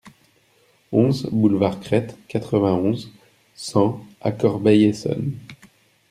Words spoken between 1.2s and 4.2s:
boulevard Crete, quatre-vingt-onze, cent